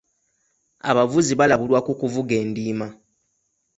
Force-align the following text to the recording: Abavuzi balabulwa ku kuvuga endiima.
Abavuzi 0.89 1.33
balabulwa 1.39 1.79
ku 1.85 1.91
kuvuga 1.99 2.33
endiima. 2.41 2.87